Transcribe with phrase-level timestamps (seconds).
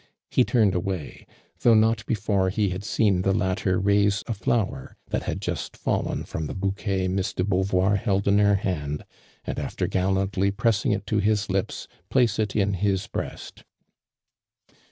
[0.31, 1.27] he turned away,
[1.59, 6.23] thwgh not before he Wi seen the lattei* raipe a tlower that had juat fallen
[6.23, 9.05] from the lK>uqi^et Miss de Beauvoir held in her hand,
[9.45, 13.61] and after gallantly pressing it to bis lips, place it in his breaat.